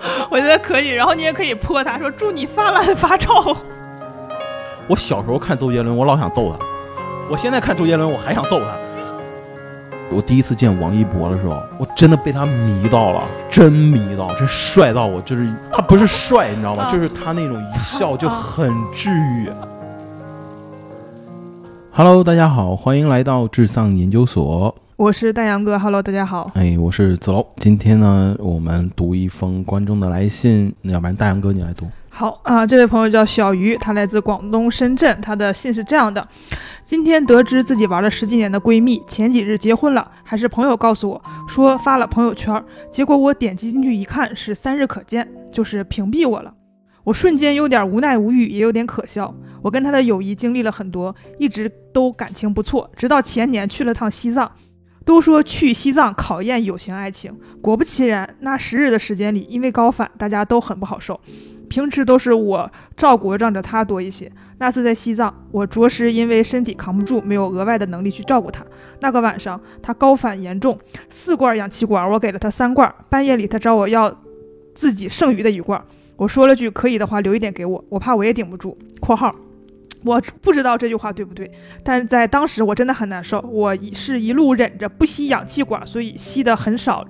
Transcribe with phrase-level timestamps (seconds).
[0.30, 0.88] 我觉得可以。
[0.88, 3.56] 然后你也可以泼他说祝你发烂发臭。
[4.88, 6.58] 我小时候看周杰伦，我老想揍他；
[7.30, 8.66] 我现在看周杰伦，我还想揍他。
[10.08, 16.88] 我第一次见王一博的时候，我真的被他迷到了，真迷到，真帅到我，就是他不是帅，你知道吗？
[16.88, 19.50] 就是他那种一笑就很治愈。
[21.90, 24.76] Hello，大家好，欢迎来到智丧研究所。
[24.96, 26.50] 我是大杨哥，Hello，大家好。
[26.54, 27.46] 哎，我是子龙。
[27.58, 31.86] 今天呢，我们读一封观众的来信，要不然大杨哥你来读。
[32.08, 35.20] 好啊，这位朋友叫小鱼，他来自广东深圳。
[35.20, 36.26] 他的信是这样的：
[36.82, 46.54] 今天得知自己玩了十几年的闺蜜前几日结婚了，还是朋友告诉我说发了朋友圈，结果我点击进去一看是三日可见，就是屏蔽我了。
[47.04, 49.32] 我瞬间有点无奈无语，也有点可笑。
[49.60, 54.50] 我跟她的友谊经历了很多，一直都感情不错，直到前年去了趟西藏。
[55.06, 61.18] 都说去西藏考验有情爱情，果不其然，那十日的时间里，因为高反，大家都很不好受。
[61.68, 64.30] 平时都是我照顾让着他多一些。
[64.58, 68.64] 那次在西藏，我着实因为身体扛不住，没有额外的能力去照顾他。
[69.00, 70.76] 那个晚上，他高反严重，
[71.08, 72.92] 四罐氧气管，我给了他三罐。
[73.08, 74.12] 半夜里，他找我要
[74.74, 75.80] 自己剩余的一罐，
[76.16, 78.76] 我说了句可以的话，留一点给我，我怕我也顶不住。
[79.00, 79.32] （括号）
[80.06, 81.50] 我不知道这句话对不对，
[81.82, 87.04] 但是在当时我真的很难受，我是一路忍着不吸氧气管，所以吸的很少。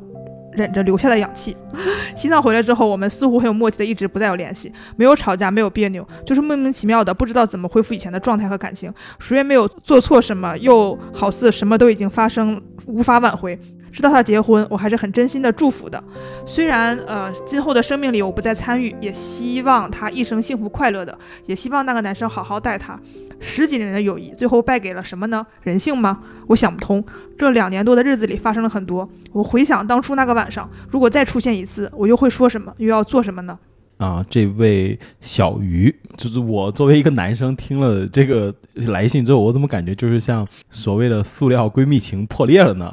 [0.52, 1.54] 忍着留下的氧气。
[2.16, 8.90] 西藏回来之后，我们似乎很有默契的，一直不再有联系，没有吵架，没有别扭，就是莫名其妙的，不知道怎么恢复以前的状态和感情。
[9.18, 13.58] 谁也没有做错什么，又好似什么都已经发生，无法挽回。
[13.96, 16.02] 知道他结婚，我还是很真心的祝福的。
[16.44, 23.00] 虽然呃，今后的生命里我不再参与，也希望他一生幸福快乐的，也希望那个男生好好待她。
[23.40, 25.46] 十几年的友谊，最后败给了什么呢？
[25.62, 26.20] 人性吗？
[26.48, 27.02] 我想不通。
[27.38, 29.08] 这两年多的日子里发生了很多。
[29.32, 32.70] 我回想当初那个晚上，如果再出现一次，我又会说什么？
[32.76, 33.58] 又要做什么呢？
[33.96, 42.92] 啊，这位小鱼，就是我作为一个男生，听了这个来信之后，我怎么感觉就是像所谓的塑料闺蜜情破裂了呢？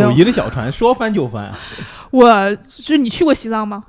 [0.00, 1.52] 友谊的小船说翻就翻。
[2.10, 3.84] 我就是你去过西藏吗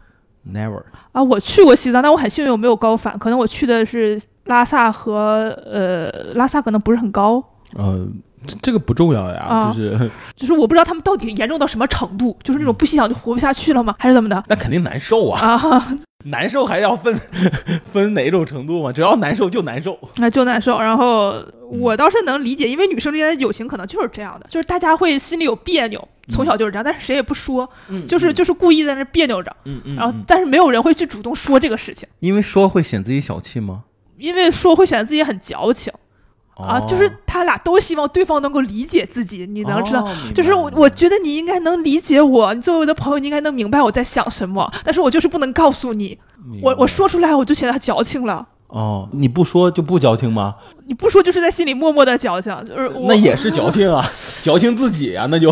[0.49, 0.81] ？Never
[1.11, 7.43] 啊，我去过西藏，但我很幸运我没有高反，可能我去的是拉萨和呃拉萨可能不是很高。
[7.75, 8.07] 呃，
[8.61, 13.95] 这个不重要呀，就是 就是我不知道他们到底严重到什么程度，就是那种不吸氧就活不下去了吗？
[13.99, 14.43] 还是怎么的？
[14.47, 15.41] 那肯定难受啊。
[15.41, 15.95] 啊。
[16.25, 17.13] 难受还要分
[17.91, 18.93] 分哪种程度吗？
[18.93, 20.79] 只要难受就难受，那就难受。
[20.79, 21.35] 然后
[21.69, 27.69] 我倒是能理解，因为女生之间的友情可能就是这样的，就是大家会心里有别扭，从小就是这样，但是谁也不说，
[28.07, 29.53] 就是就是故意在那别扭着。
[29.65, 29.95] 嗯嗯。
[29.97, 33.83] 然后，但是没有人会去主动说这个事情，因为说会显自己小气吗？
[34.17, 35.91] 因为说会显得自己很矫情。
[36.55, 40.07] 啊，就是他俩都希望对方能够理解自己，你能知道？
[40.35, 44.71] 就是我，我觉得你应该能理解我，你作为我的朋友，你应该能明白我在想什么。
[44.83, 46.17] 但是我就是不能告诉你，
[46.61, 48.47] 我我说出来我就显得矫情了。
[48.67, 50.55] 哦，你不说就不矫情吗？
[50.87, 54.07] 你不说就是在心里默默的矫情，就是那也是矫情啊，
[54.43, 55.49] 矫情自己啊，那就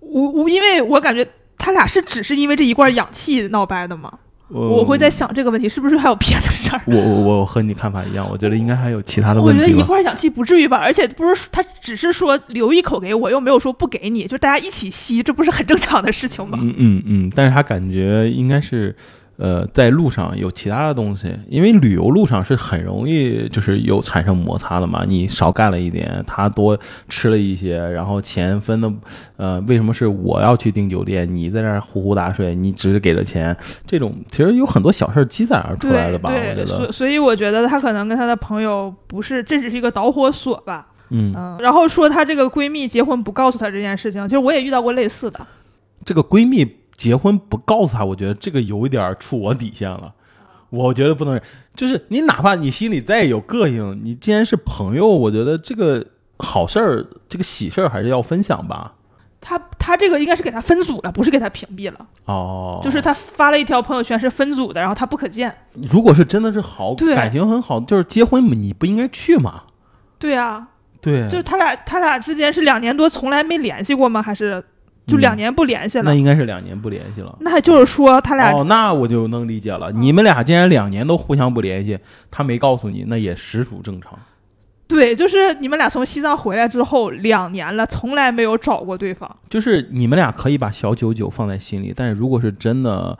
[0.00, 1.26] 我我因为我感觉
[1.58, 4.12] 他俩是只是因为这一罐氧气闹掰的吗？
[4.54, 6.80] 我会在想这个问题是不是还有别的事儿？
[6.86, 9.60] 我我我和你看法一样，我觉得应该还有其他的问题。
[9.62, 16.58] 我觉得一罐氧气不至于吧，而且不是他只是说留一口给我，又没有说不给你，就大家一起吸，这不是很正常的事情吗？
[16.60, 18.94] 嗯嗯嗯，但是他感觉应该是。
[19.36, 25.04] 呃，在路上有其他的东西，因为旅游路上是很容易就是有产生摩擦的嘛。
[25.06, 26.78] 你少干了一点，他多
[27.08, 28.92] 吃了一些，然后钱分的，
[29.36, 33.56] 呃，为什么是我要去订酒店，你在那儿呼呼大睡，你只是给了钱？
[33.84, 36.30] 这种其实有很多小事积攒而出来的吧？
[36.32, 40.86] 我觉得，所所以我觉得他可能跟他的朋友不是，这只是一个导火索吧。
[41.10, 41.56] 嗯嗯。
[41.58, 45.44] 然后说她这个闺蜜结婚不告诉她这件事情，其实我也遇到过类似的。
[46.04, 46.76] 这个闺蜜。
[47.04, 50.14] 结婚不告诉他，我觉得这个有一点触我底线了。
[50.70, 51.38] 我觉得不能，
[51.76, 56.02] 就是你哪怕你心里再有膈应，你既然是朋友，我觉得这个
[56.38, 58.94] 好事儿，这个喜事儿还是要分享吧。
[59.38, 62.06] 他他这个应该是给他分组了，不是给他屏蔽了。
[62.24, 65.54] 哦，就是他发了一条朋友圈是分组的，然后他不可见。
[65.74, 69.64] 如果是真的是好感情很好，就是结婚你不应该去吗？
[70.18, 70.68] 对啊，
[71.02, 74.22] 对，就是他俩他俩之间是两年多从来没联系过吗？
[74.22, 74.64] 还是？
[75.06, 77.36] 就两年不联系了，那应该是两年不联系了。
[77.40, 79.92] 那就是说他俩哦，那我就能理解了。
[79.92, 81.98] 你们俩既然两年都互相不联系，
[82.30, 84.18] 他没告诉你，那也实属正常。
[84.86, 89.30] 对，就是你们俩从西藏回来之后两年了，从来没有找过对方。
[89.48, 93.18] 就是你们俩可以把小九九放在心里，但是如果是真的，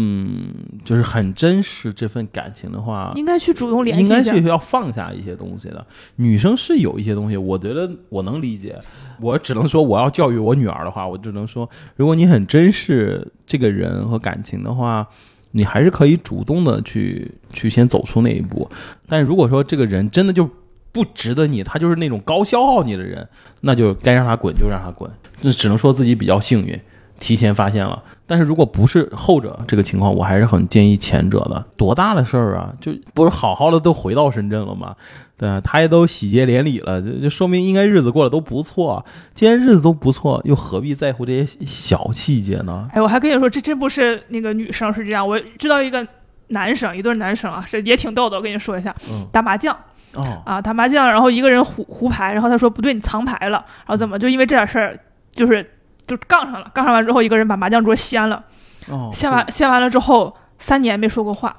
[0.00, 0.54] 嗯，
[0.84, 4.46] 就是很珍视这份感情的话，应该去主动联系应该去。
[4.46, 5.84] 要放下一些东西的。
[6.16, 8.78] 女生是有一些东西，我觉得我能理解。
[9.20, 15.06] 我只能说，我要教育我女儿的话，我只能说，如果你很珍视这个人和感情的话，
[15.50, 18.70] 你还是可以主动的去去先走出那一步。
[19.08, 20.48] 但如果说这个人真的就
[20.92, 23.28] 不值得你，他就是那种高消耗你的人，
[23.62, 25.10] 那就该让他滚就让他滚。
[25.42, 26.80] 那只能说自己比较幸运，
[27.18, 28.02] 提前发现了。
[28.26, 31.64] 但是如果不是后者这个情况，我还是很建议前者的。
[31.76, 34.94] 多大的事儿啊，就不是好好的都回到深圳了吗？
[35.38, 39.04] 对啊，他也都喜结连理了，就就说明应该日子过得都不错。
[39.32, 42.88] 既然日子都不错，又何必在乎这些小细节呢？
[42.92, 46.06] 哎，我还跟你说，这真不是那个女生是这样，我知道一个
[46.48, 48.36] 男生，一对男生啊，是也挺逗的。
[48.36, 49.74] 我跟你说一下，嗯，打麻将
[50.14, 54.98] 哦，啊，打麻将，然后一个人胡胡牌，然后他说不对，你藏牌了，然后怎么就因为这点事儿，
[55.30, 55.64] 就是
[56.08, 58.42] 就杠上了，杠上完之后，一个人把麻将桌掀了。
[58.88, 61.54] 哦，献完掀完了之后，三年没说过话，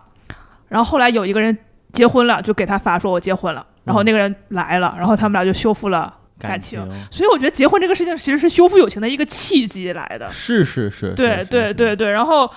[0.68, 1.58] 然后后来有一个人
[1.94, 6.14] 结婚了，就给他发说我结婚了，然后那个人来了，然后他们俩就修复了。
[6.40, 10.28] 感情情所以我觉得结婚这个事情其实是修复友情的一个契机来的。
[10.30, 12.50] 是是是，对对对对，然后。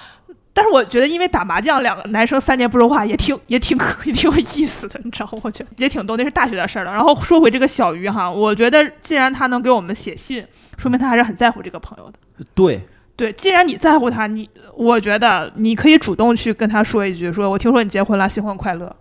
[0.54, 5.40] 但是我觉得，因为打麻将，两个男生三年不说话，也挺也挺可 也挺有意思的，你知道吗？
[5.42, 6.92] 我觉得也挺逗，那是大学的事儿了。
[6.92, 10.46] 然后说回这个小鱼哈，我觉得既然他能给我们写信，
[10.82, 12.44] 说明他还是很在乎这个朋友的。
[12.54, 12.80] 对，
[13.14, 18.92] 对，既然你在乎他，你我觉得你可以主动去跟他说一句，说我听说你结婚了，新婚快乐。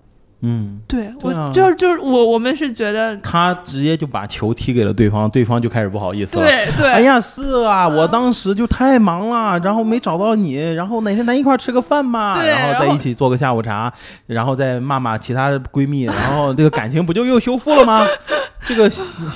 [0.43, 6.43] 嗯，对我就是就是我我们是觉得，他直接就把球踢给了对方，对方就开始不好意思了。
[6.43, 13.91] 对对，哎呀，是啊，我当时就太忙了，然后没找到你，然后哪天咱一块儿吃个饭嘛，然后在一起做个下午茶，
[14.25, 18.03] 然后再骂骂其他的闺蜜，然后这个感情不就又修复了吗？
[18.65, 18.89] 这个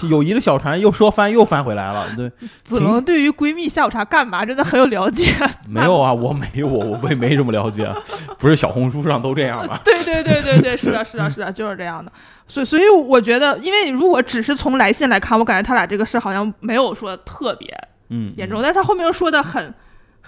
[0.09, 2.31] 友谊的小船又说翻又翻回来了，对，
[2.63, 5.33] 子龙对于闺蜜下午茶干嘛真的很有了解。
[5.67, 7.91] 没有啊，我没有，我我也没这么了解，
[8.37, 9.79] 不是小红书上都这样吗？
[9.83, 12.11] 对对对对对，是的，是的，是的，就是这样的。
[12.47, 17.67] 所以所以我觉得，因为如果只是从来信来看，我感觉他俩这个事好像没有说特别
[18.09, 19.73] 嗯，严重，但是他后面又说的很。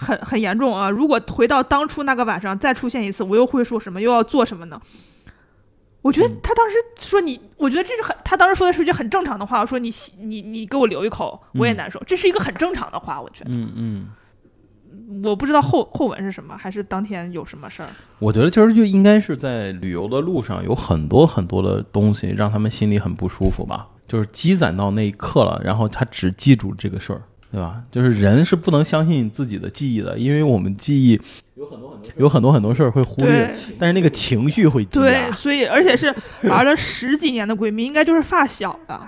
[0.00, 0.88] 很很严重啊！
[0.88, 4.80] 如果回到当初那个晚上再出现一次，我又会说什么，又要做什么呢？
[6.02, 13.50] 我觉得他当时说你，我觉得这是很，他当时说的是一句很正常的话，说你你你给我留一口，我也难受，这是一个很正常的话，我觉得。
[13.50, 14.08] 嗯嗯。
[15.24, 17.88] 我不知道后后文是什么，还是当天有什么事儿。
[18.18, 27.82] 我觉得其实就应该是在旅游的路上有很多很多的东西让他们心里很不舒服吧，就是积攒到那一刻了，然后他只记住这个事儿，对吧？
[27.90, 31.18] 就是人是不能相信自己的记忆的，因为我们记忆
[31.58, 36.14] 有很多很多有很多很多事儿会忽略，但是那个情绪会积对，所以而且是
[36.44, 39.00] 玩了十几年的闺蜜，应该就是发小的。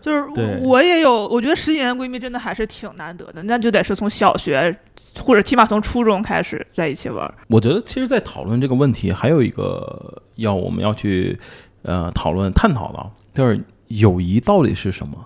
[0.00, 4.76] 就是对我也有，我觉得十几年的闺蜜真的还是挺难得的，那就得是从小学
[5.20, 7.32] 或者起码从初中开始在一起玩。
[7.48, 11.38] 我觉得其实，在讨论这个问题，还有一个要我们要去
[11.82, 13.58] 呃讨论探讨的，就是
[13.88, 15.16] 友谊到底是什么？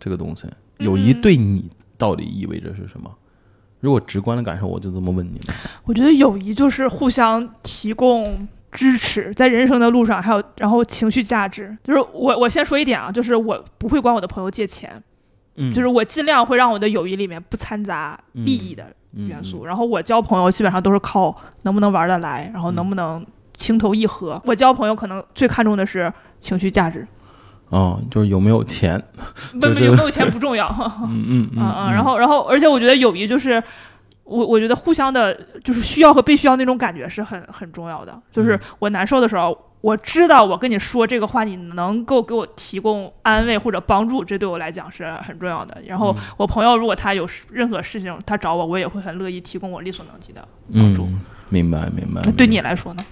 [0.00, 0.46] 这个东西，
[0.78, 3.10] 友谊嗯对你到底意味着是什么？
[3.80, 5.56] 如果直观的感受，我就这么问你们。
[5.84, 11.76] 我觉得友谊就是互相提供支持，在人生的路上，还有然后情绪价值。
[11.84, 15.02] 就是我我先说一点啊，就是我不会管我的朋友借钱，
[15.56, 19.64] 嗯，就是我尽量会让我的友谊里面不掺杂利益的元素。
[19.64, 23.24] 然后我交朋友基本上都是靠能不能玩得来，然后能不能
[23.54, 24.40] 情投意合。
[24.44, 27.06] 我交朋友可能最看重的是情绪价值，
[27.70, 29.02] 哦，就是有没有钱？
[29.52, 30.66] 不就是不有没有钱不重要。
[31.02, 33.62] 嗯嗯嗯嗯，然后 然后，而且我觉得友谊就是，
[34.24, 38.18] 我我觉得互相的，就是需要和被需要那种感觉是很很重要的。
[38.32, 45.76] 就是嗯我难受的时候，我知道我跟你说这个话，你能够给我提供安慰或者帮助，这对我来讲是很重要的。
[45.86, 51.04] 然后嗯我朋友如果他有任何事情他找我，我也会很乐意提供我力所能及的帮助。
[51.04, 51.20] 嗯，
[51.50, 52.22] 明白明白。
[52.24, 53.04] 那对你来说呢？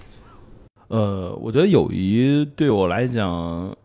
[0.89, 3.75] 呃，我觉得友谊对我来讲，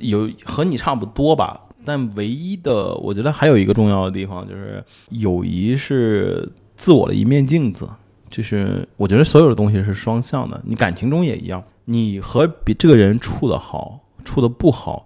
[0.00, 1.60] 有和你差不多吧。
[1.84, 6.46] 但唯一的，我觉得还有一个重要的地方，就是友谊是
[6.76, 7.88] 自我的一面镜子。
[8.28, 15.04] 就是我觉得所有的东西是双向的，你感情中也一样，你和比这个人处的好，处的不好，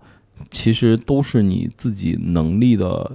[0.50, 3.12] 其实都是你自己能力的，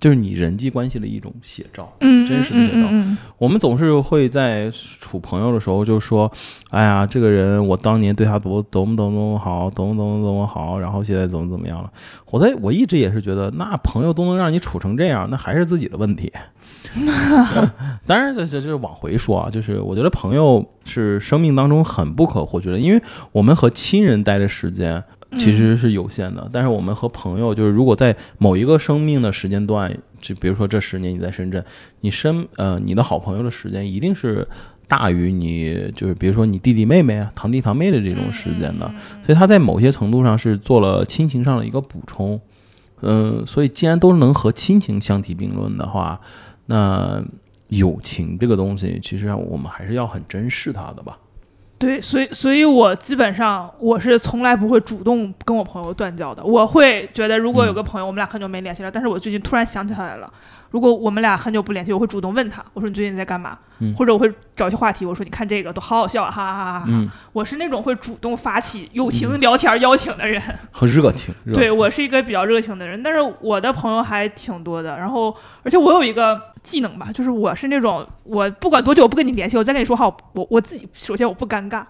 [0.00, 1.92] 就是你人际关系的一种写照。
[2.00, 6.30] 嗯，真实的写照嗯嗯嗯我们总是会在处朋友的时候就说
[6.70, 11.92] ：“哎呀，这个人我当年对他多多么多么好，多么多么多么好，然后现在怎么怎么样了。”
[12.30, 16.32] 我在我一直也是觉得，那朋友都能让你处成这样，那还是自己的问题。
[18.06, 23.02] 当然，这这这是往回说啊，就是我觉得朋友是生命当中很不可或缺的，因为
[23.32, 31.64] 我们和亲人待的时间嗯其实是有限的，但是我们和朋友，就是如果在某一个生命的时间段，就比如说这十年你在深圳，
[32.00, 34.46] 你身呃你的好朋友的时间一定是
[34.88, 38.94] 大于你就是比如说你弟弟妹妹啊、堂弟堂妹的这种时间的，嗯
[39.24, 42.40] 所以他在某些程度上是做了亲情上的一个补充。
[43.02, 46.20] 嗯，所以既然都能和亲情相提并论的话，
[46.66, 47.24] 那
[47.68, 51.16] 友情这个东西，其实我们还是要很珍视它的吧。
[51.80, 56.44] 对，所以所以我基本上我是从来不会主动跟我朋友断交的。
[56.44, 60.30] 我会觉得，如果有个朋友，我们俩很久没联系了，但是我最近突然想起来了，
[60.70, 63.58] 如果我们俩很久不联系，我会主动问他，我说你最近在干嘛？
[63.80, 70.40] 嗯或者我会找一些话题，我说你看这个都好好笑啊，哈哈哈哈哈我是那种会主动发起友情聊天邀请的人。
[70.70, 74.96] 很热情，热对我是一个比较热情的人，但是我的朋友还挺多的。
[74.96, 81.84] 然后，而且我有一个技能吧，就是我是那种我不管多久我不跟你联系，我再跟你说话，我我自己首先我不尴尬。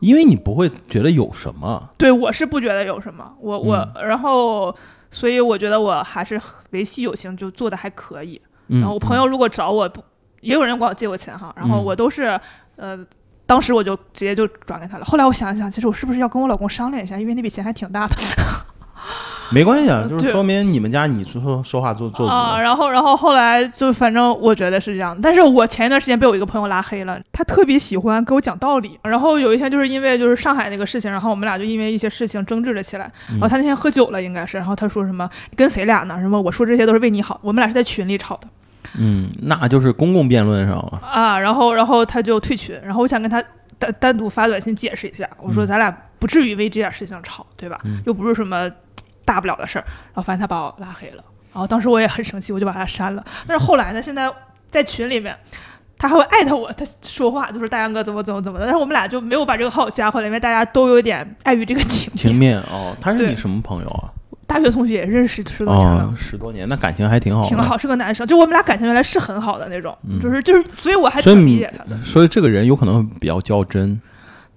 [0.00, 1.88] 因为你不会觉得有什么。
[1.96, 4.76] 对我是不觉得有什么，我我、嗯然后，
[5.10, 8.40] 所以我觉得我还是维系友情就做的还可以。
[8.68, 10.02] 嗯，然后我朋友如果找我不，
[10.40, 12.38] 也有人管我借过钱哈，然后嗯我都是
[12.76, 13.06] 呃。
[13.48, 15.04] 当时我就直接就转给他了。
[15.04, 18.16] 后来我想一想，其实我是不是要跟我老公商量一下，因为那笔钱还挺大的
[19.50, 22.60] 没关系啊， 就是说明你们家你说说话做做足啊。
[22.60, 25.16] 然后，然后后来就反正我觉得是这样。
[25.20, 28.98] 但是我前一段时间被我一个朋友拉黑了，他特别喜欢给我讲道理。
[29.02, 33.10] 然后有一天就是因为就是上海那个事情，然后我们俩就因为一些事情争执了起来。
[33.28, 36.18] 然后他那天喝酒了，应该是，然后他说什么跟谁俩呢？
[36.20, 37.40] 什么我说这些都是为你好。
[37.42, 38.48] 我们俩是在群里吵的。
[38.98, 41.00] 嗯，那就是公共辩论上了。
[41.04, 43.42] 啊，然后然后他就退群，然后我想跟他
[43.78, 47.78] 单单独发短信解释一下，我说嗯咱俩不至于为这点事情吵，对吧？
[47.84, 48.70] 嗯又不是什么
[49.26, 49.84] 大不了的事儿。
[49.86, 53.22] 然后发现他把我拉黑了，然后当时我也很生气，我就把他删了。
[53.46, 54.32] 但是后来呢，现在
[54.70, 55.36] 在群里面。
[55.98, 62.60] 他还会艾特我，他说话就是大杨哥怎么怎么怎么的，但是我们俩就没有把这个号加回来，因为大家都有点碍于这个情情面。
[62.64, 64.12] 哦，他是对你什么朋友啊？
[64.46, 67.48] 大学同学也认识十多年了，哦，十多年，那感情还挺好的。
[67.48, 71.96] 挺好，是个男生，就我们俩感情原来是很好的那种，嗯就是就是，所以我还挺理解他的。
[72.02, 73.98] 所以这个人有可能比较较真。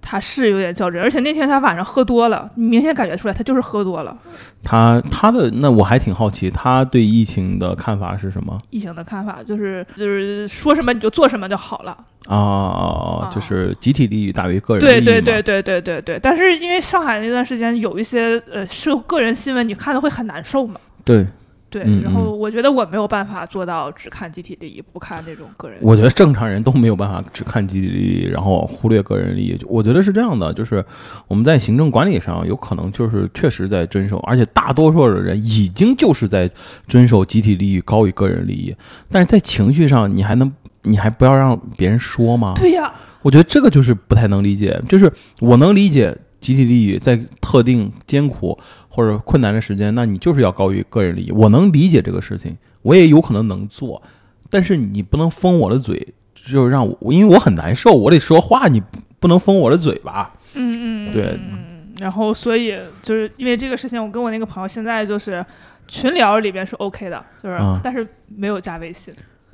[0.10, 4.18] 他是有点较真，而且那天他晚上喝多了，你明显感觉出来他就是喝多了。
[4.64, 11.96] 他他的那我还挺好奇，他对疫情的看法是什么疫情的看法就是就是说什么你就做什么就好了。
[12.26, 13.30] 啊？
[13.32, 16.20] 就是集体利益大于个人利益嘛对对对对对对对。
[16.20, 20.80] 但是因为上海那段时间有一些呃是个人新闻，你看的会很难受嘛。
[21.06, 21.28] 对，
[21.70, 25.78] 对，嗯然后我觉得我没有办法做到只看集体利益，不看那种个人。
[25.82, 29.58] 我觉得正常人都没有办法只看集体利益，然后忽略个人利益。
[29.68, 30.84] 我觉得是这样的，就是
[31.28, 36.50] 我们在行政管理上有可能就是确实在遵守，而且大多数的人已经就是在
[36.88, 38.76] 遵守集体利益高于个人利益，
[39.12, 40.52] 但是在情绪上你还能
[40.84, 42.54] 你还不要让别人说吗？
[42.56, 45.12] 对呀，我觉得这个就是不太能理解，就是
[45.42, 48.58] 我能理解集体利益在特定艰苦
[48.90, 54.02] 或者困难的时间，那你就是要高于个人利益，我能理解这个事情，我也有可能能做，
[54.50, 58.82] 但是你不能封我的嘴，就让我因为我很难受，我得说话，你
[59.20, 60.34] 不能封我的嘴吧？
[60.56, 61.40] 嗯嗯，对嗯。
[61.52, 61.66] 嗯
[62.00, 65.46] 然后所以就是因为这个事情，我跟我那个朋友现在就是
[65.86, 69.14] 群聊里边是 OK 的，就是、啊但是没有加微信。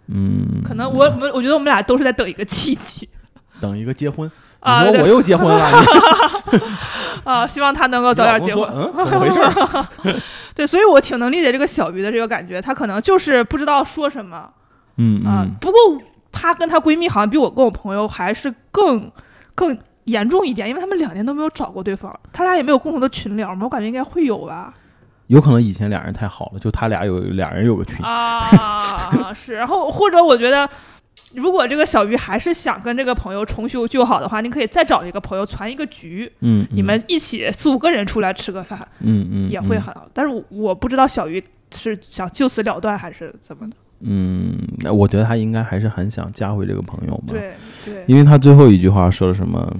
[0.09, 3.09] 嗯，可能我我们我觉得我们俩都是在等一个契机
[3.59, 4.29] 等一个结婚，
[4.65, 5.69] 啊，我又结婚了，
[6.51, 6.59] 你
[7.23, 8.67] 啊，希望他能够早点结婚。
[9.05, 9.39] 怎么回事？
[10.55, 14.49] 对，所以我挺能理解这个小鱼的这个感觉，她可能就是不知道说什么
[14.97, 15.45] 嗯啊。
[15.45, 15.79] 嗯，不过
[16.31, 19.11] 她跟她闺蜜好像比我跟我朋友还是更
[19.53, 24.73] 更严重一点，因为他们两年都没有找过对方，他俩也没有共同的群聊嘛，我感觉应该会有吧。
[25.27, 30.67] 有可能以前俩人太好了，就他俩有俩人有个群，啊，是，然后或者我觉得。
[31.33, 40.07] 如果这个小鱼还是想跟这个朋友重修旧好的话，你可以再找一个朋友传一个局，嗯，嗯你们一起四五个人出来吃个饭，嗯嗯嗯也会很好。
[40.13, 43.75] 但是我我不知道小鱼是想就此了断还是怎么的。
[44.01, 47.53] 嗯，那我觉得他应该还是很想加回这个朋友嘛。，对
[47.85, 49.75] 对，因为他最后一句话说了什么，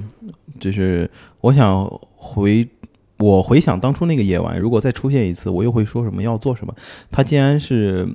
[0.60, 1.10] 就是
[1.42, 1.86] 我想
[2.16, 2.68] 回，
[3.18, 6.74] 我回想当初那个夜晚，如果再出现一次，我又会说什么，要做什么。
[7.12, 8.08] 他既然是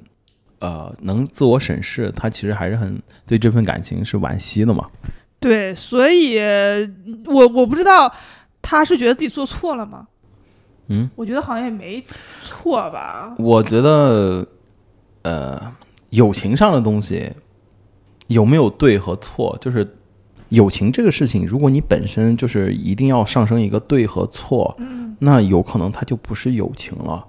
[0.61, 4.89] 呃能自我审视，他其实还是很对这份感情是惋惜的嘛。
[5.41, 6.39] 对，所以
[7.27, 8.11] 我我不知道
[8.63, 10.07] 他是觉得自己做错了吗？
[10.87, 12.03] 嗯，我觉得好像也没
[12.43, 13.35] 错吧。
[13.39, 14.47] 我觉得
[15.23, 15.75] 呃，
[16.11, 17.31] 友情上的东西
[18.29, 19.97] 有没有对和错，就是。
[20.51, 27.25] 友情这个事情，如果你本身就是一定要上升一个对和错，嗯，那有可能它就不是友情了，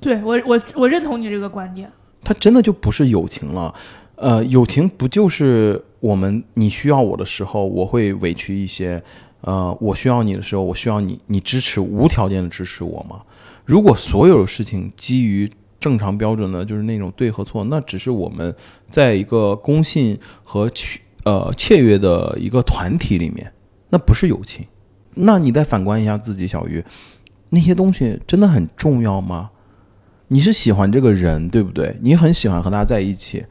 [0.00, 1.92] 对我我我认同你这个观点。
[2.22, 3.74] 它真的就不是友情了。
[4.16, 8.98] 呃，友情不就是我们你需要我的时候，我会委屈一些；
[9.42, 13.20] 呃，我需要你的时候，我需要你，你支持无条件的支持我吗？
[13.64, 18.54] 如果所有的事情基于正常标准的，就是那种对和错，那只是我们
[18.90, 23.52] 在一个公信和取呃契约的一个团体里面，
[23.90, 24.64] 那不是友情。
[25.12, 26.82] 那你再反观一下自己，小鱼，
[27.50, 29.50] 那些东西真的很重要吗？
[30.28, 31.96] 你是喜欢这个人，对不对？
[32.02, 33.44] 你很喜欢和他在一起，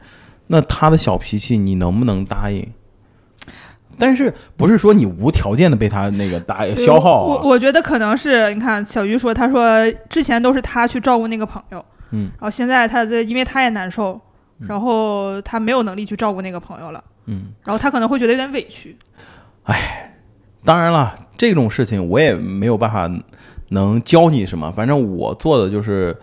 [0.48, 2.66] 那他的小脾气你能不能答应？
[3.98, 7.40] 但是不是说你无条件的被他那个打消耗啊？
[7.42, 14.20] 我我觉得可能是你看小鱼说，他说之前都是他去照顾那个朋友，嗯，然后现在他在因为他也难受，
[14.58, 18.94] 然后他没有能力去照顾那个朋友了，嗯，然后他可能会觉得有点委屈。
[20.62, 23.10] 当然了，这种事情我也没有办法
[23.70, 26.14] 能教你什么，反正我做的就是，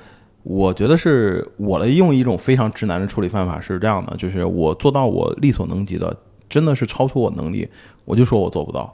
[0.44, 6.16] 我觉得是我的用一种非常直男的处理方法是这样的，就是我做到我力所能及的，
[6.50, 7.68] 真的是超出我能力，
[8.06, 8.94] 我就说我做不到。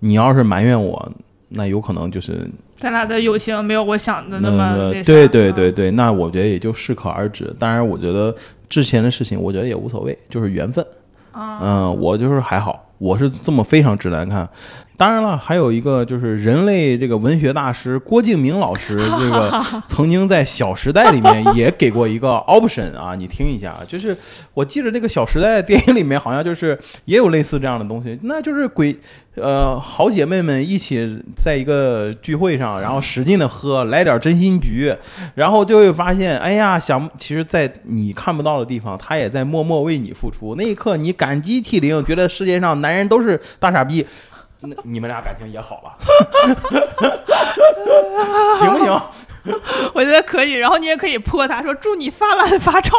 [0.00, 1.12] 你要是埋怨我，
[1.48, 7.54] 那有可能就是咱俩的友情没有我想的那么对对对嗯对，那我觉得也就适可而止。
[7.58, 8.34] 当然，我觉得
[8.68, 10.84] 之前的事情，我觉得也无所谓，就是缘分。
[11.32, 14.48] 啊嗯，我就是还好，我是这么非常直男看。
[14.98, 24.16] 当然了，还有一个就是人类这个文学大师郭敬明老师， 这个曾经在《小时代》里面也给过一个 option 啊，你听一下，就是
[24.52, 28.98] 我记得这个《小时代》电影里面好像就是也有类似这样的东西，那就是鬼
[29.36, 34.92] 呃好姐妹们一起在一个聚会上，然后使劲的喝，来点真心局，
[35.36, 40.56] 然后就会发现，哎呀，想其实，在你看不到的地方，他也在默默为你付出。
[40.56, 44.04] 那一刻，你感激涕零，觉得世界上男人都是大傻逼。
[44.60, 45.98] 那你们俩感情也好了，
[48.58, 49.00] 行不行？
[49.94, 52.96] 我觉得可以，然后你也可以泼他说祝你发烂发臭。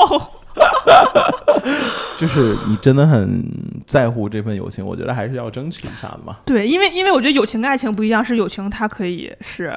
[2.18, 3.44] 就是你真的很
[3.88, 6.38] 在乎这份友情，我觉得还是要争取一下的嘛。
[6.46, 9.74] 对，因为因为我觉得友情跟爱情不一样，是友情它可以是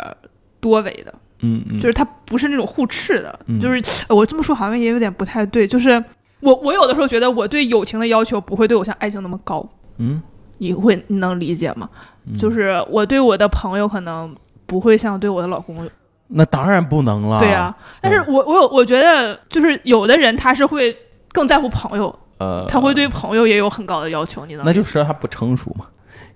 [0.61, 3.39] 多维的，嗯嗯，就是它不是那种互斥的。
[3.47, 6.03] 嗯就是呃我这么说好像也有点不太对，就是
[6.41, 10.21] 我我有的时候觉得我对友情的要求不会对我像爱情那么高，嗯，
[10.63, 11.89] 你会你能理解吗？
[12.25, 14.33] 嗯就是我对我的朋友可能
[14.65, 15.89] 不会像对我的老公
[16.29, 17.41] 那当然不能了。
[17.41, 20.97] 对啊，但是我我有我觉得就是有的人他是会
[21.33, 25.87] 更在乎朋友，呃，他会对朋友也有很高的要求，你能那就说他不成熟嘛。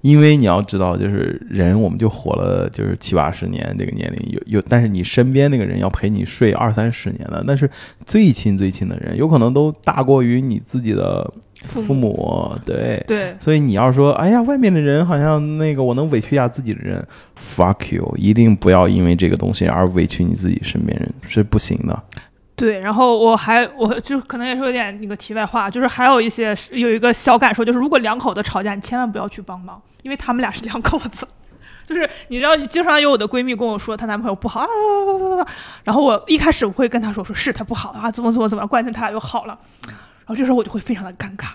[0.02, 7.68] 因为你要知道，就是人，我们就活了就是七八十年这个年龄，有有，但是你身边那个人要陪你睡二三十年的，那是
[8.04, 11.28] 最亲最亲的人，有可能都大过于你自己的
[11.66, 12.54] 父父母。
[12.64, 22.02] 对，对所以你要说，哎呀，外面的人好像那个我能委屈一下自己的人，fuck you，一定不要因为这个东西而委屈你自己身边人，是不行的。
[22.54, 31.26] 对，然后我还我就可能也是有点那个题外话，就是还有一些有一个小感受，就是如果两口子吵架，你千万不要去帮忙，因为他们俩是两口子。
[31.86, 34.66] 就是你知道，经常有我的闺蜜跟我说她男朋友不好啊，
[35.84, 39.56] 然后我一开始我会跟她说，说是他不好啊，怎么怎么怎么，过两天他俩又好了，
[40.26, 41.50] 然后这时候我就会非常的尴尬。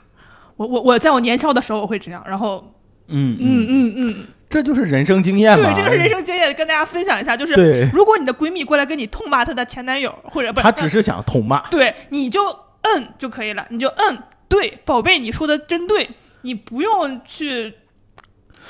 [0.55, 2.63] 我我我在我年少的时候我会这样，然后
[3.07, 5.73] 嗯嗯，嗯嗯，这就是人生经验嘛。
[5.73, 11.67] 对，这个是人生经验，跟大家分享一下，就是，如果你的闺蜜过来跟你痛骂她的前男友，或者不她只是想痛骂。
[11.69, 12.41] 对，你就
[12.81, 16.09] 嗯就可以了，你就嗯，对，宝贝，你说的真对，
[16.43, 17.73] 你不用去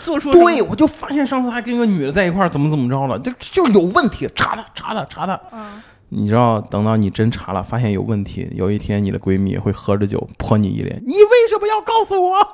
[0.03, 5.39] 做出对，我就发现上次还跟一个女的在一块儿，怎么怎么着了，就就有问题，查他，查他，查他。
[5.51, 5.81] 嗯，
[6.13, 12.45] 你知道，等到你真查了，发现有问题，有一天你的闺蜜会喝着酒泼你一脸，你为什么要告诉我？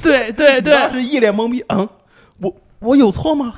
[0.00, 1.88] 对 对对，是一脸懵逼，嗯，
[2.38, 3.54] 我我有错吗？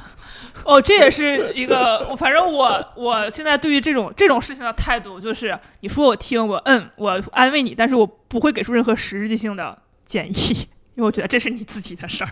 [0.64, 10.56] 哦，这也是一个，反正我我现在对于这种这种事情的态度就是，你说我听，我嗯，我安慰你，但是我不会给出任何实质性的建议。
[10.96, 12.30] 因为我觉得这是你自己的事儿，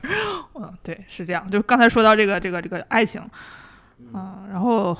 [0.55, 1.47] 嗯，对，是这样。
[1.51, 3.21] 就刚才说到这个这个这个爱情，
[4.13, 4.95] 嗯，然后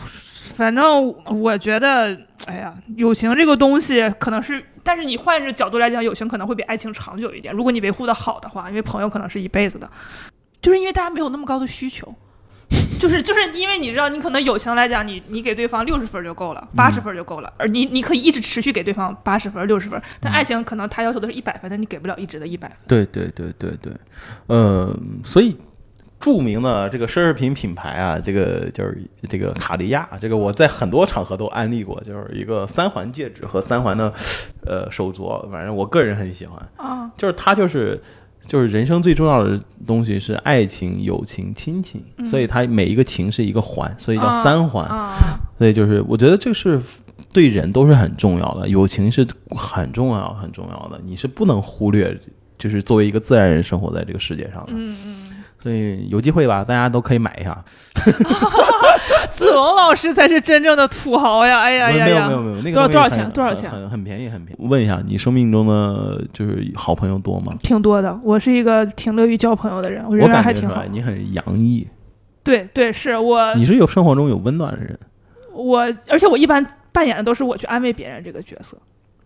[0.55, 1.07] 反正
[1.41, 7.55] 我觉得，哎呀，友情这个东西可能是，但是你换一个角度来讲，友情可能会比爱情长久一点。
[7.55, 9.91] 如果你维护的好的话，因为朋友可能是一辈子的，
[10.63, 12.15] 就是因为大家没有那么高的需求。
[12.99, 22.77] 就是就是因为你知道，你可能友情来讲，你你给对方六十分就够了，八十分就够了，而你你可以一直持续给对方八十分、六十分，但爱情可能他要求的是一百分，但你给不了一直的一百分。
[22.89, 23.93] 对对对对对，
[24.47, 25.55] 呃，所以
[26.25, 34.11] 著名的这个奢侈品品牌啊，这个就是这个卡地亚，这个我在很多场合都安利过，就是一个三环戒指和三环的
[34.65, 38.01] 呃手镯，反正我个人很喜欢，啊，就是它就是。
[38.47, 44.85] 就是人生最重要的东西是爱情、友情、亲情，嗯所以它每一个情是一个环，所以叫啊三环。
[44.87, 45.17] 啊，
[45.57, 46.79] 所以就是我觉得这是
[47.33, 52.15] 对人都是很重要的，友情是很重要很重要的，你是不能忽略，
[52.59, 54.73] 就是作为一个自然人生活在这个世界上的。
[54.75, 55.17] 嗯嗯，
[55.65, 57.65] 所以有机会吧，大家都可以买一下。
[59.31, 61.61] 子龙老师才是真正的土豪呀！
[61.61, 62.27] 哎呀呀呀！
[62.27, 64.67] 没有没有没有，那个多少多少钱多少钱很很很便宜，很便宜。
[64.69, 67.55] 问一下，你生命中的就是好朋友多吗？
[67.61, 68.15] 挺多的。
[68.23, 70.85] 我是一个挺乐于交朋友的人，我我人缘还挺好。
[70.91, 71.89] 你很洋溢，
[72.43, 74.99] 对对，是我你是有生活中有温暖的人。
[75.55, 75.79] 我，
[76.11, 78.77] 而且我一般扮演的都是我去安慰别人这个角色，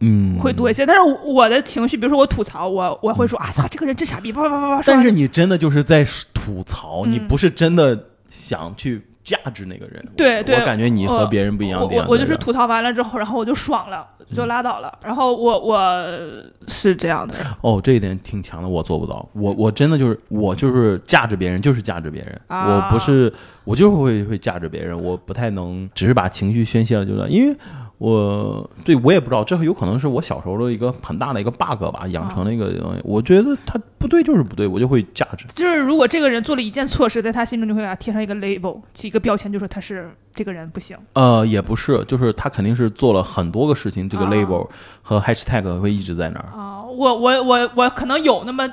[0.00, 0.86] 嗯，会多一些。
[0.86, 4.82] 但是我的情绪，比如说我吐槽，我我会说啊操，这个人真傻逼，叭叭叭叭叭。
[4.86, 10.04] 但是你真的就是在吐槽，嗯你不是真的想去价值那个人。
[10.16, 12.06] 对对我感觉你和别人不一样点我。
[12.06, 14.96] 我我就是吐槽完了之后，然后我就爽了，就拉倒了。
[15.02, 16.06] 然后我我
[16.68, 19.28] 是这样的，哦，这一点挺强的，我做不到。
[19.32, 22.40] 我我真的就是我就是价值别人，就是价值别人。
[22.46, 23.32] 啊我不是
[23.64, 27.56] 我就是会会价值别人，我不太能只是把情绪宣泄了就算，因为
[27.98, 33.00] 我对我也不知道，这有可能是我小时候的一个很大的一个 bug 吧，养成了一个东西。
[33.04, 35.44] 我觉得他不对就是不对，我就会价值。
[35.54, 40.96] 就是如果这个人做了一件错事，在他心中就会给他贴上一个 label，一个标签，就说他是这个人不行。
[41.14, 44.68] 呃，也不是，就是他肯定是做了很多个事情，这个啊 label
[45.02, 46.46] 和 hashtag 会一直在那儿。
[46.56, 48.68] 啊，我我我我可能有那么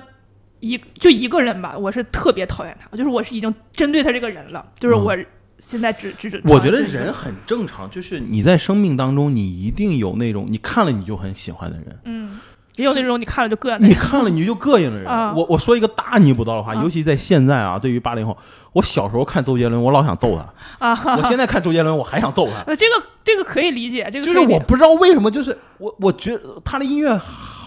[0.59, 5.17] 一就一个人吧，我是特别讨厌他，就是我是已经针对他这个人了，就是我
[5.59, 6.37] 现在只只只。
[6.39, 12.39] 嗯我觉得人很正常，就是你在生命当中，你一定有那种你看了你就很喜欢的人，嗯，
[12.75, 15.07] 也有那种你看了就膈应你看了你就膈应的人。
[15.11, 18.37] 啊我我说一个大逆不道的话，啊尤其在现在啊，对于八零后，
[18.73, 20.43] 我小时候看周杰伦，我老想揍他；
[20.85, 20.93] 啊。
[21.17, 22.61] 我现在看周杰伦，我还想揍他。
[22.67, 27.17] 呃， 这个这个可以理解，这个就是我不知道为什么，就是我我觉得他的音乐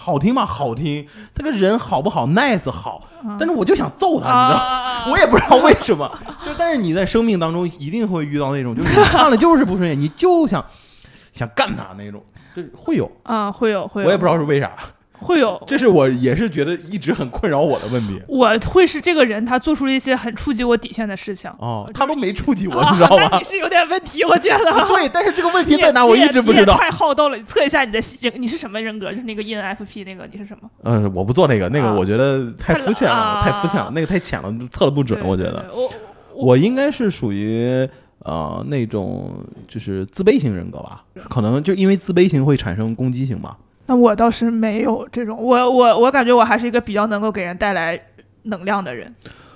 [0.09, 0.47] 好听吗？
[0.47, 3.07] 好听，他个人好不好？nice 好，
[3.39, 6.11] 但是我就想揍他，你知道我也不知道为什么，
[6.43, 10.65] 就但是你在生命当中一定会遇到那种，就是你看了就是不顺眼，你就想
[11.35, 12.25] 想干他那种，
[12.57, 14.73] 就是会有，啊会有会有，我也不知道是为啥，
[15.21, 15.61] 会有。
[15.67, 18.21] 这是我也是觉得一直很困扰我的问题。
[18.29, 23.45] 我会是这个人，他做出了一些很触及我底线的事情，哦，他都没触及我，啊你知道吗那你？
[23.45, 24.65] 是有点问题，我觉得。
[24.89, 26.75] 对，但是这个问题在哪，我一直不知道。
[26.77, 29.11] 太好斗了，你测一下你的人，你是什么人格？
[29.11, 30.71] 就是那个 ENFP 那个，你是什么？
[30.85, 35.65] 嗯，我不做那个，那个啊我觉得太肤浅了，啊太肤浅了，那个太浅了，测的不准，我觉得。
[35.75, 35.91] 我
[36.35, 37.89] 我应该是属于
[38.21, 43.57] 呃那种就是自卑型人格吧，可能就因为自卑型会产生攻击性吧。
[43.89, 47.99] 那我倒是没有这种，我我我感觉我还是一个比较能够给人带来
[48.45, 49.13] 能量的人。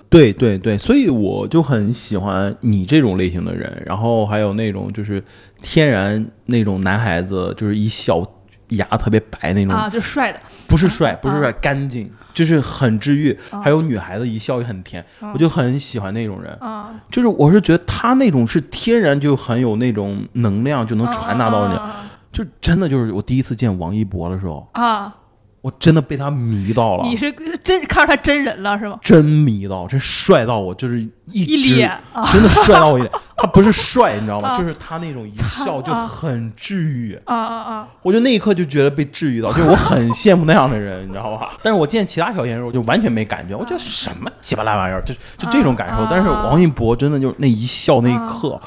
[0.08, 5.22] 对对对，所以我就很喜欢你这种类型的人，然后还有那种就是
[5.62, 8.22] 天然那种男孩子，就是一笑
[8.68, 13.38] 牙特别白那种，啊，就帅的，不是帅，不是帅，干净，就是很治愈。
[13.50, 16.52] 啊还有女孩子一笑也很甜，啊我就很喜欢那种人。
[16.60, 21.82] 啊，就是我是觉得他那种是天然就很有那种能量，就能传达到人家。
[21.82, 25.14] 啊就真的就是我第一次见王一博的时候，啊，
[25.60, 28.98] 我真的被他迷到了，你是真看着他真人了是吗？
[29.02, 31.10] 真迷到，真帅到我就是一
[31.44, 33.12] 一脸啊真的帅到我一脸。
[33.36, 34.50] 他不是帅，你知道吗？
[34.50, 37.88] 啊就是他那种一笑就啊很治愈，啊啊啊！
[38.02, 41.50] 我就那一刻就觉得被治愈到， 就是我很羡慕那样的人，你知道吧？
[41.60, 46.08] 但是我见其他小鲜肉就完全没感觉，我觉得什么鸡巴烂玩意儿，就就这种感受啊。
[46.08, 48.60] 但是王一博真的就是那一笑那一刻。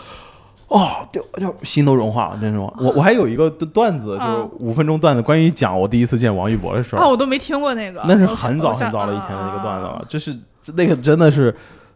[0.67, 2.57] 哦，就就心都融化了，真是。
[2.59, 7.01] 我我还有一个段子，就是啊五分钟段子，关于讲我第一次见王一博的时候。
[7.01, 10.35] 啊，我都没听过那个，那是很早很早了以前的一个段子啊了，就是
[10.75, 11.55] 那个真的是，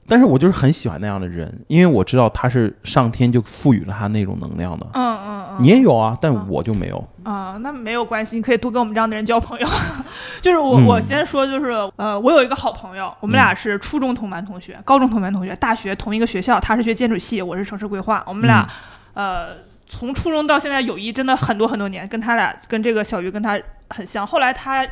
[0.10, 4.88] 但是我就是很喜欢那样的人，因为我知道他是上天就赋予了他那种能量的。
[4.94, 7.08] 嗯嗯嗯，你也有啊，但我就没有。
[7.24, 9.68] 啊，那没有关系，你可以多跟我们这样的人交朋友。
[10.42, 18.68] 就是我，嗯我先说，就是呃，我有一个好朋友，我们俩是初中同班同学，高中同班同学，大学同一个学校，他是学建筑系，我是城市规划，我们俩、
[19.14, 24.26] 呃从初中到现在友谊真的很多很多年，跟他俩跟这个小鱼跟他很像。
[24.26, 24.86] 后来他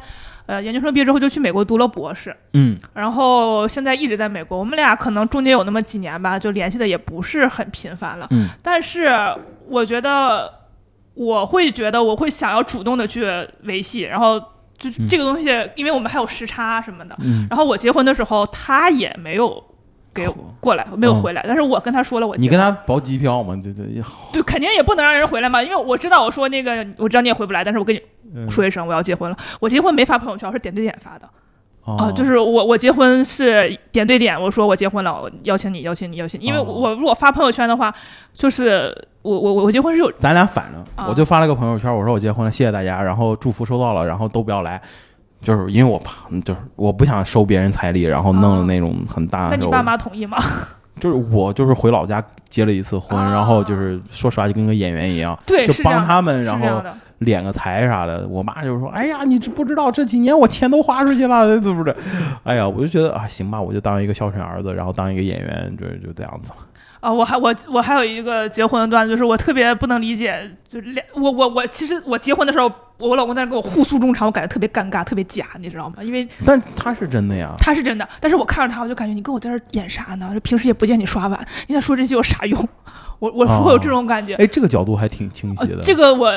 [0.47, 4.57] 呃研究生毕业之后就去美国读了博士，嗯然后现在一直在美国。
[4.57, 8.25] 我们俩可能中间有那么几年吧，就联系的也不是很频繁了。
[8.31, 9.09] 嗯但是
[9.67, 10.51] 我觉得
[11.13, 13.25] 我会觉得我会想要主动的去
[13.63, 14.39] 维系，然后
[14.77, 17.15] 就这个东西，因为我们还有时差什么的。
[17.19, 19.63] 嗯，然后我结婚的时候，他也没有
[20.13, 21.43] 给我过来，没有回来。
[21.47, 23.59] 但是我跟他说了我你跟他包机票吗？
[23.61, 24.29] 这这也好。
[24.31, 28.16] 对，肯定也不能让人回来嘛，因为我知道我说那个，我知道你也回不来，但是我跟你嗯
[28.49, 29.37] 说一声我要结婚了。
[29.59, 31.27] 我结婚没发朋友圈，我是点对点发的。
[31.85, 36.63] 啊，哦就是我我结婚是点对点，我说我结婚了，我邀请你，邀请你，邀请你，因为哦。
[36.63, 37.93] 我如果发朋友圈的话，
[38.33, 41.07] 就是我我我我结婚是有咱俩反着，啊。
[41.07, 44.81] 我就发了个朋友圈，我说我结婚了，谢谢大家，然后祝福收到了，然后都不要来，
[45.41, 49.55] 就是因为我怕，就是我不想收别人彩礼，然后弄了那种很大的。
[49.55, 50.37] 那你爸妈同意吗？
[50.99, 53.31] 就是我就是回老家结了一次婚，啊。
[53.31, 56.83] 然后就是说实话就跟个演员一样，对，就帮他们，然后
[57.19, 61.95] 敛个财啥的，我妈就说：“哎呀，你这不知道这几年我钱都花出去了，对不对？”
[62.43, 66.57] 哎呀，我就觉得啊，行吧，我就当一个孝顺儿子，然后当一个演员，就就这样子了。
[66.99, 75.97] 啊，我还我我还有一个结婚的段子，就是我特别不能理解，就是两我我我其实我结婚的时候，我老公在那跟我互诉衷肠，我感觉特别尴尬，特别假，你知道吗？
[76.01, 80.31] 因为但他是真的呀，他是真的，但是我看着他，我就感觉你跟我在这演啥呢？
[80.33, 82.67] 就平时也不见你刷碗，你在说这些有啥用？
[83.19, 84.35] 我我会有这种感觉。
[84.35, 85.81] 哎，这个角度还挺清晰的。
[85.81, 86.31] 这个我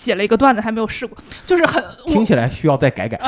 [0.00, 3.20] 写了一个段子，还没有试过，就是很听起来需要再改改。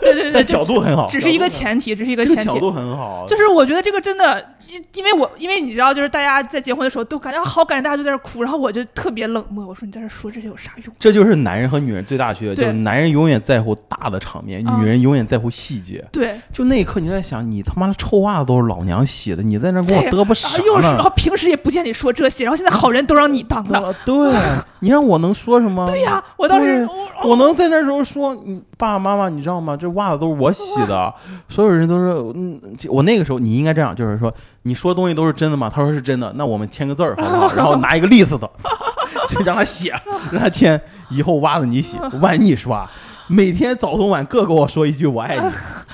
[0.00, 2.44] 对 对对，角度很好，只是一个前提，只是一个前提。
[2.44, 4.42] 角度很好，就是我觉得这个真的。
[4.68, 9.66] 因因为我因为你知道，就是大家在结婚的时候都感觉好感人，大家就在那哭，然后我就特别冷漠。
[9.66, 10.94] 我说你在这说这些有啥用？
[10.98, 16.04] 这就是男人和女人最大区别，就是男人永远在乎大的场面，女人永远在乎细节。
[16.12, 20.62] 对，就那一刻你在想，你他妈的臭袜子都是老娘洗的，你在那给我嘚啵啥呢？
[20.82, 23.90] 然后平时也不见你说这些，然后现在好人都让你当了。
[24.04, 24.14] 对，
[24.80, 25.86] 你让我能说什么？
[25.86, 26.88] 对呀，我当时
[27.24, 29.76] 我能在那时候说，你爸爸妈妈，你知道吗？
[29.76, 31.12] 这袜子都是我洗的，
[31.48, 34.32] 所有人都是嗯，我那个时候你应该这样，就是说。
[34.62, 35.70] 你说的东西都是真的吗？
[35.74, 37.52] 他说是真的，那我们签个字儿好不好？
[37.56, 38.50] 然后拿一个利索的，
[39.26, 39.94] 就让他写，
[40.30, 40.78] 让他签。
[41.08, 42.86] 以后袜子你洗，碗你刷，
[43.28, 45.42] 每天早中晚各跟我说一句我爱你。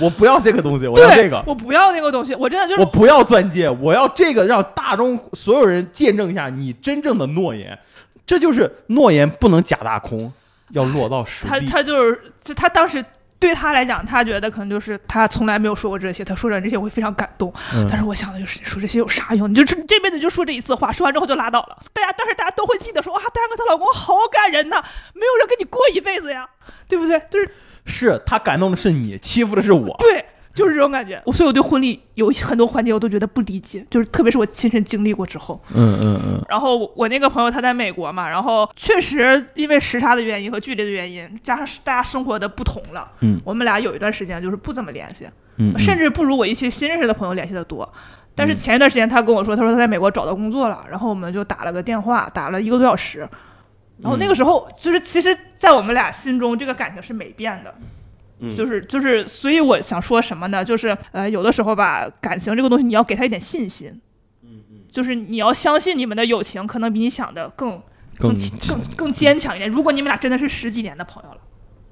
[0.04, 1.40] 我不要这个东西，我要这个。
[1.46, 7.78] 我不要那个东西，我真的就是我不要钻戒，我要这个，让大众所有人见证一下你真正的诺言。
[8.26, 10.32] 这就是诺言不能假大空，
[10.70, 11.50] 要落到实地。
[11.50, 13.04] 他他就是，就他当时。
[13.36, 17.52] 对他来讲，他觉得可能就是他从来没有说过这些，他说着这些我会非常感动。
[17.90, 19.50] 但是我想的就是说这些有啥用？
[19.50, 21.76] 你就这辈子就说这一次话，说完之后就拉倒了。
[21.92, 24.82] 大家当时大家都会记得说啊，丹哥她老公好感人呐，
[25.12, 26.48] 没有人跟你过一辈子呀，
[26.88, 27.20] 对不对？
[27.28, 27.50] 就是
[27.84, 29.94] 是他感动的是你，欺负的是我。
[29.98, 30.23] 对。
[30.54, 36.40] 就是这种感觉，我所以我对婚礼有很多环节我都觉得不理解，就是特别是我亲身经历过之后，嗯嗯嗯。
[36.48, 47.92] 然后我那个朋友他在美国嘛，然后确实因为时差的原因和距离的原因，加上大家生活的不同了，嗯，我们俩有一段时间就是不怎么联系，嗯，甚至不如我一些新认识的朋友联系的多。
[48.36, 53.28] 但是前一段时间他跟我说，他说他在美国找到工作了，然后我们就打了个电话，打了一个多小时，
[54.00, 57.74] 然后那个时候就是其实，在我们俩心中这个感情是没变的。
[58.56, 60.64] 就是就是，所以我想说什么呢？
[60.64, 63.88] 就是呃，有的时候吧，感情这个东西，你要给他一点信心。
[64.42, 64.80] 嗯嗯。
[64.90, 67.80] 就是你要相信你们的友情，可能比你想的更
[68.18, 69.70] 更更更坚强一点。
[69.70, 71.38] 如果你们俩真的是十几年的朋友了。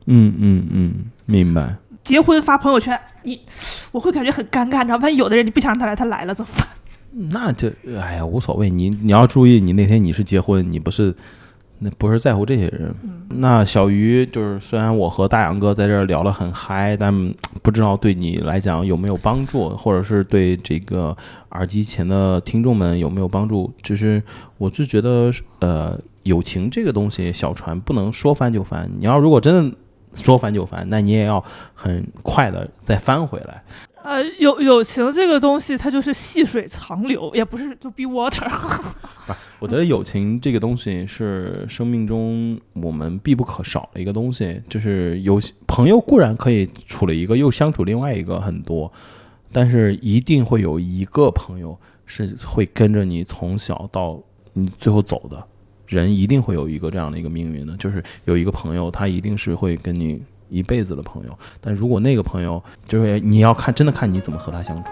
[0.07, 0.95] 嗯嗯嗯，
[1.27, 1.77] 明白。
[2.03, 3.41] 结婚发朋友圈，你
[3.93, 4.97] 我会感觉很尴尬，你知道？
[4.97, 6.67] 万一有的人你不想让他来，他来了怎么办？
[7.31, 7.69] 那就
[8.01, 8.69] 哎呀，无所谓。
[8.69, 11.15] 你你要注意，你那天你是结婚，你不是。
[11.83, 12.95] 那不是在乎这些人。
[13.29, 17.13] 那小鱼就是，虽然我和大杨哥在这儿聊得很嗨，但
[17.63, 21.17] 不知道对你来讲有没有帮助，或者是对这个
[21.51, 23.73] 耳机前的听众们有没有帮助？
[23.83, 24.23] 就是
[24.59, 28.91] 我是觉得，呃，友情这个东西，小船不能说翻就翻。
[28.99, 29.77] 你要如果真的
[30.15, 31.43] 说翻就翻，那你也要
[31.75, 33.63] 很快的再翻回来。
[34.03, 38.49] 呃，友友情这个东西，它就是细水长流，也不是就 be water。
[39.27, 44.61] 不，我觉得友情这个东西是生命中我们必不可少的一个东西。
[44.69, 48.93] 就是有朋友固然可以处了一个，又相处另外一个很多，
[49.53, 54.21] 但是一定会有一个朋友是会跟着你从小到
[54.53, 55.43] 你最后走的
[55.87, 60.21] 人，一定会有一个这样的一个命运的，就是有一个朋友，他一定是会跟你。
[60.53, 61.31] 一辈子的朋友，
[61.63, 64.91] 但如果那个朋友就是你要看，真的看你怎么和他相处。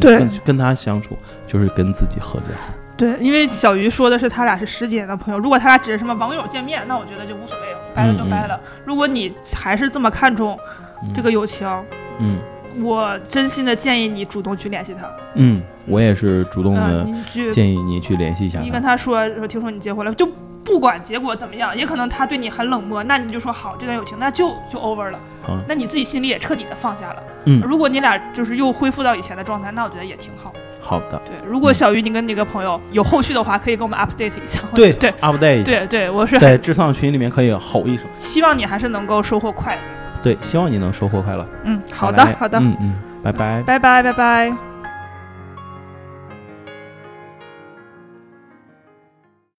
[0.00, 1.14] 对，跟他相处
[1.46, 2.72] 就是跟自己和解好。
[2.96, 8.58] 对，因为小鱼说的是他俩是十几年的朋友，如果他俩只是什么网友见面，那我觉得就无所谓了，掰了就掰了。
[8.86, 10.58] 如果你还是这么看重
[11.14, 11.68] 这个友情，
[12.18, 12.38] 嗯，
[12.80, 15.10] 我真心的建议你主动去联系他。
[15.34, 17.06] 嗯，我也是主动的
[17.50, 18.60] 建议你去联系一下。
[18.60, 20.26] 你跟他说说，听说你结婚了，就。
[20.64, 25.18] 不管结果怎么样，也可能他对你很冷漠，那你就说好，这段友情那就就 over 了。
[25.48, 27.22] 嗯那你自己心里也彻底的放下了。
[27.46, 30.52] 嗯，如果你俩就是又恢复到以前的状态，那我觉得也挺好。
[30.80, 31.20] 好的。
[31.24, 34.60] 对，如果小鱼你跟那个朋友有后续的话，可以跟我们 update 一下。
[34.74, 35.64] 对对，update。
[35.64, 38.06] 对对，我是在智丧群里面可以吼一声。
[38.16, 39.80] 希望你还是能够收获快乐。
[40.22, 41.44] 对，希望你能收获快乐。
[41.64, 42.60] 嗯，好的好的。
[42.60, 42.94] 嗯嗯，
[43.24, 44.71] 拜拜拜拜拜拜。